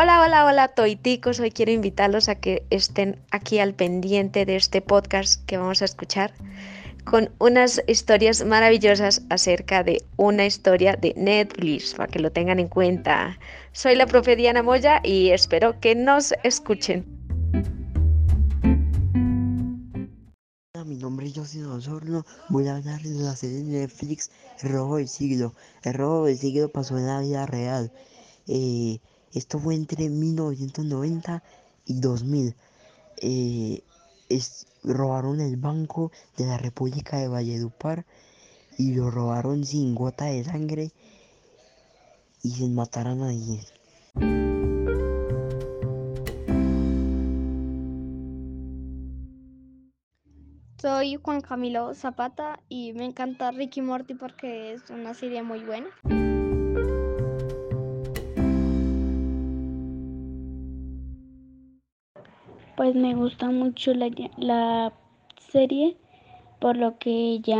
Hola, 0.00 0.20
hola, 0.20 0.44
hola, 0.44 0.68
toiticos. 0.68 1.40
Hoy 1.40 1.50
quiero 1.50 1.72
invitarlos 1.72 2.28
a 2.28 2.36
que 2.36 2.64
estén 2.70 3.20
aquí 3.32 3.58
al 3.58 3.74
pendiente 3.74 4.46
de 4.46 4.54
este 4.54 4.80
podcast 4.80 5.44
que 5.44 5.56
vamos 5.56 5.82
a 5.82 5.86
escuchar 5.86 6.32
con 7.04 7.32
unas 7.40 7.82
historias 7.88 8.44
maravillosas 8.44 9.22
acerca 9.28 9.82
de 9.82 10.04
una 10.16 10.46
historia 10.46 10.94
de 10.94 11.14
Netflix, 11.16 11.94
para 11.94 12.06
que 12.06 12.20
lo 12.20 12.30
tengan 12.30 12.60
en 12.60 12.68
cuenta. 12.68 13.40
Soy 13.72 13.96
la 13.96 14.06
profe 14.06 14.36
Diana 14.36 14.62
Moya 14.62 15.00
y 15.02 15.30
espero 15.30 15.80
que 15.80 15.96
nos 15.96 16.32
escuchen. 16.44 17.04
Mi 20.86 20.94
nombre 20.94 21.26
es 21.26 21.34
José 21.34 21.64
Osorno. 21.64 22.24
Voy 22.50 22.68
a 22.68 22.76
hablar 22.76 23.02
de 23.02 23.14
la 23.14 23.34
serie 23.34 23.64
de 23.64 23.80
Netflix 23.80 24.30
El 24.62 24.70
robo 24.70 24.98
del 24.98 25.08
siglo. 25.08 25.54
El 25.82 25.94
robo 25.94 26.26
del 26.26 26.38
siglo 26.38 26.68
pasó 26.68 26.96
en 26.98 27.06
la 27.08 27.20
vida 27.20 27.46
real. 27.46 27.90
Eh, 28.46 29.00
esto 29.34 29.58
fue 29.58 29.74
entre 29.74 30.08
1990 30.08 31.42
y 31.86 32.00
2000. 32.00 32.54
Eh, 33.20 33.82
robaron 34.84 35.40
el 35.40 35.56
banco 35.56 36.12
de 36.36 36.46
la 36.46 36.58
República 36.58 37.18
de 37.18 37.28
Valledupar 37.28 38.04
y 38.76 38.94
lo 38.94 39.10
robaron 39.10 39.64
sin 39.64 39.94
gota 39.94 40.26
de 40.26 40.44
sangre 40.44 40.92
y 42.42 42.50
sin 42.50 42.74
matar 42.74 43.08
a 43.08 43.14
nadie. 43.14 43.60
Soy 50.80 51.16
Juan 51.20 51.40
Camilo 51.40 51.92
Zapata 51.94 52.60
y 52.68 52.92
me 52.92 53.04
encanta 53.04 53.50
Ricky 53.50 53.82
Morty 53.82 54.14
porque 54.14 54.74
es 54.74 54.90
una 54.90 55.12
serie 55.12 55.42
muy 55.42 55.64
buena. 55.64 55.88
Pues 62.78 62.94
me 62.94 63.16
gusta 63.16 63.50
mucho 63.50 63.92
la, 63.92 64.08
la 64.36 64.92
serie 65.50 65.96
por 66.60 66.76
lo 66.76 66.96
que 66.96 67.10
ella 67.10 67.58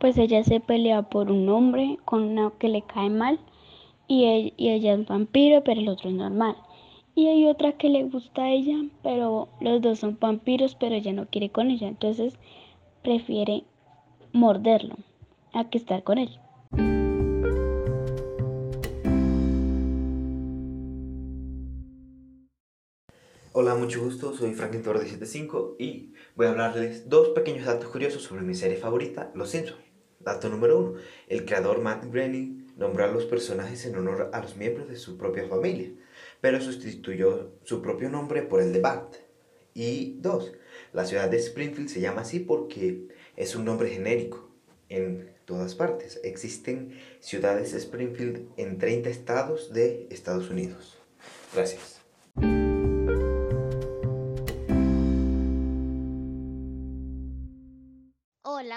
pues 0.00 0.16
ella 0.16 0.42
se 0.44 0.60
pelea 0.60 1.02
por 1.02 1.30
un 1.30 1.46
hombre 1.50 1.98
con 2.06 2.22
una 2.22 2.52
que 2.58 2.70
le 2.70 2.80
cae 2.80 3.10
mal 3.10 3.38
y, 4.08 4.54
y 4.56 4.70
ella 4.70 4.94
es 4.94 5.04
vampiro 5.04 5.62
pero 5.62 5.78
el 5.78 5.90
otro 5.90 6.08
es 6.08 6.16
normal. 6.16 6.56
Y 7.14 7.26
hay 7.26 7.44
otra 7.44 7.72
que 7.72 7.90
le 7.90 8.04
gusta 8.04 8.44
a 8.44 8.50
ella, 8.50 8.78
pero 9.02 9.48
los 9.60 9.82
dos 9.82 9.98
son 9.98 10.16
vampiros, 10.18 10.74
pero 10.74 10.94
ella 10.94 11.12
no 11.12 11.26
quiere 11.26 11.50
con 11.50 11.70
ella, 11.70 11.86
entonces 11.86 12.38
prefiere 13.02 13.64
morderlo 14.32 14.96
a 15.52 15.68
que 15.68 15.76
estar 15.76 16.02
con 16.02 16.16
él. 16.16 16.30
Hola, 23.58 23.74
mucho 23.74 24.04
gusto, 24.04 24.36
soy 24.36 24.52
Franklin 24.52 24.82
Torres 24.82 25.04
de 25.04 25.08
75 25.08 25.76
y 25.78 26.12
voy 26.34 26.46
a 26.46 26.50
hablarles 26.50 27.08
dos 27.08 27.30
pequeños 27.30 27.64
datos 27.64 27.88
curiosos 27.88 28.22
sobre 28.22 28.42
mi 28.42 28.54
serie 28.54 28.76
favorita, 28.76 29.30
Los 29.34 29.48
Simpsons. 29.48 29.80
Dato 30.20 30.50
número 30.50 30.78
uno, 30.78 30.98
el 31.26 31.46
creador 31.46 31.80
Matt 31.80 32.04
Groening 32.04 32.74
nombró 32.76 33.04
a 33.04 33.08
los 33.08 33.24
personajes 33.24 33.86
en 33.86 33.96
honor 33.96 34.28
a 34.34 34.42
los 34.42 34.58
miembros 34.58 34.90
de 34.90 34.96
su 34.96 35.16
propia 35.16 35.48
familia, 35.48 35.90
pero 36.42 36.60
sustituyó 36.60 37.54
su 37.64 37.80
propio 37.80 38.10
nombre 38.10 38.42
por 38.42 38.60
el 38.60 38.74
de 38.74 38.80
Bart. 38.82 39.14
Y 39.72 40.18
dos, 40.20 40.52
la 40.92 41.06
ciudad 41.06 41.30
de 41.30 41.38
Springfield 41.38 41.88
se 41.88 42.02
llama 42.02 42.20
así 42.20 42.40
porque 42.40 43.08
es 43.36 43.56
un 43.56 43.64
nombre 43.64 43.88
genérico 43.88 44.50
en 44.90 45.32
todas 45.46 45.74
partes. 45.74 46.20
Existen 46.24 47.00
ciudades 47.20 47.72
Springfield 47.72 48.50
en 48.58 48.76
30 48.76 49.08
estados 49.08 49.72
de 49.72 50.08
Estados 50.10 50.50
Unidos. 50.50 50.98
Gracias. 51.54 52.02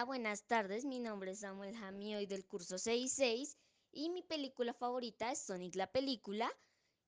Buenas 0.06 0.44
tardes. 0.44 0.86
Mi 0.86 1.00
nombre 1.00 1.32
es 1.32 1.42
Samuel 1.42 1.76
Jamioy 1.76 2.26
del 2.26 2.46
curso 2.46 2.78
66 2.78 3.58
y 3.92 4.10
mi 4.10 4.22
película 4.22 4.74
favorita 4.74 5.32
es 5.32 5.40
Sonic 5.40 5.76
la 5.76 5.92
película. 5.92 6.50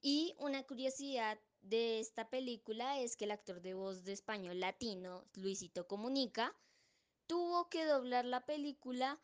Y 0.02 0.36
una 0.40 0.64
curiosidad 0.64 1.40
de 1.62 2.00
esta 2.00 2.30
película 2.30 3.00
es 3.00 3.16
que 3.16 3.26
el 3.26 3.32
actor 3.32 3.62
de 3.62 3.76
voz 3.76 4.04
de 4.04 4.12
español 4.12 4.60
latino, 4.60 5.26
Luisito 5.36 5.88
Comunica, 5.88 6.54
tuvo 7.28 7.70
que 7.70 7.86
doblar 7.86 8.26
la 8.26 8.46
película 8.46 9.22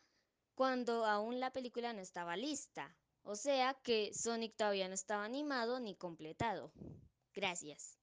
cuando 0.54 1.04
aún 1.04 1.38
la 1.38 1.52
película 1.52 1.92
no 1.92 2.00
estaba 2.00 2.36
lista. 2.36 2.96
O 3.22 3.36
sea 3.36 3.74
que 3.74 4.14
Sonic 4.14 4.56
todavía 4.56 4.88
no 4.88 4.94
estaba 4.94 5.24
animado 5.24 5.78
ni 5.78 5.94
completado. 5.94 6.72
Gracias. 7.34 7.98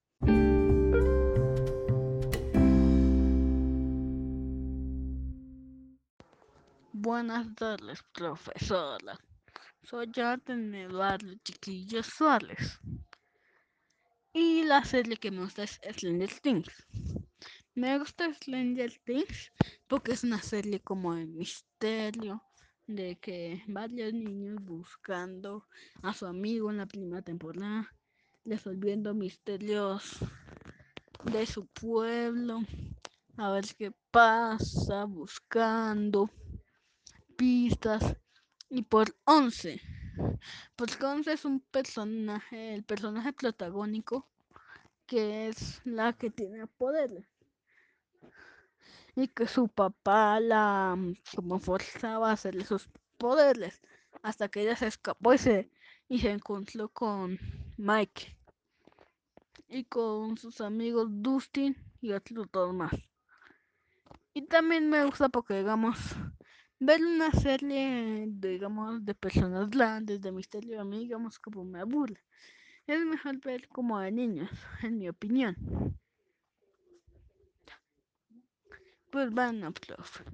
Buenas 6.98 7.54
tardes, 7.54 8.02
profesora. 8.14 9.18
Soy 9.82 10.10
Jonathan 10.10 10.74
Eduardo 10.74 11.34
Chiquillo 11.44 12.02
Suárez. 12.02 12.80
Y 14.32 14.64
la 14.64 14.82
serie 14.82 15.18
que 15.18 15.30
me 15.30 15.42
gusta 15.42 15.64
es 15.64 15.78
Slender 15.92 16.30
Things. 16.40 16.72
Me 17.74 17.98
gusta 17.98 18.32
Slender 18.32 18.90
Things 19.04 19.52
porque 19.86 20.12
es 20.12 20.24
una 20.24 20.40
serie 20.40 20.80
como 20.80 21.14
de 21.14 21.26
misterio, 21.26 22.42
de 22.86 23.18
que 23.18 23.62
varios 23.68 24.14
niños 24.14 24.56
buscando 24.62 25.68
a 26.02 26.14
su 26.14 26.24
amigo 26.24 26.70
en 26.70 26.78
la 26.78 26.86
primera 26.86 27.20
temporada, 27.20 27.92
resolviendo 28.46 29.12
misterios 29.12 30.16
de 31.24 31.44
su 31.44 31.66
pueblo, 31.66 32.62
a 33.36 33.50
ver 33.50 33.66
qué 33.76 33.92
pasa, 34.10 35.04
buscando 35.04 36.30
pistas 37.36 38.16
y 38.68 38.82
por 38.82 39.16
11 39.24 39.80
porque 40.76 41.04
11 41.04 41.32
es 41.32 41.44
un 41.44 41.60
personaje 41.60 42.74
el 42.74 42.84
personaje 42.84 43.32
protagónico 43.32 44.28
que 45.06 45.48
es 45.48 45.80
la 45.84 46.12
que 46.12 46.30
tiene 46.30 46.66
poderes 46.66 47.26
y 49.16 49.28
que 49.28 49.46
su 49.46 49.68
papá 49.68 50.38
la 50.40 50.94
mm, 50.96 51.14
como 51.34 51.58
forzaba 51.58 52.30
a 52.30 52.32
hacerle 52.34 52.64
sus 52.64 52.88
poderes 53.16 53.80
hasta 54.22 54.48
que 54.48 54.62
ella 54.62 54.76
se 54.76 54.86
escapó 54.86 55.34
y 55.34 55.38
se, 55.38 55.70
y 56.08 56.20
se 56.20 56.30
encontró 56.30 56.88
con 56.90 57.38
Mike 57.78 58.36
y 59.68 59.84
con 59.84 60.36
sus 60.36 60.60
amigos 60.60 61.08
Dustin 61.10 61.76
y 62.00 62.12
otros 62.12 62.74
más. 62.74 62.92
Y 64.34 64.42
también 64.42 64.90
me 64.90 65.04
gusta 65.04 65.28
porque 65.28 65.58
digamos 65.58 65.98
ver 66.78 67.00
una 67.04 67.30
serie, 67.32 68.26
digamos, 68.28 69.04
de 69.04 69.14
personas 69.14 69.70
grandes, 69.70 70.20
de 70.20 70.32
misterio, 70.32 70.80
a 70.80 70.84
mí, 70.84 71.00
digamos, 71.00 71.38
como 71.38 71.64
me 71.64 71.80
aburre. 71.80 72.20
Es 72.86 73.04
mejor 73.04 73.40
ver 73.40 73.68
como 73.68 73.98
de 73.98 74.12
niños, 74.12 74.50
en 74.82 74.98
mi 74.98 75.08
opinión. 75.08 75.56
Pues 79.10 79.30
bueno, 79.30 79.72
profe. 79.72 80.24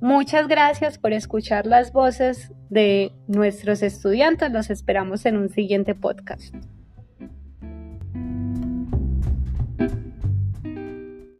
Muchas 0.00 0.48
gracias 0.48 0.98
por 0.98 1.14
escuchar 1.14 1.66
las 1.66 1.90
voces 1.90 2.52
de 2.68 3.10
nuestros 3.26 3.82
estudiantes. 3.82 4.52
Los 4.52 4.68
esperamos 4.68 5.24
en 5.24 5.38
un 5.38 5.48
siguiente 5.48 5.94
podcast. 5.94 6.54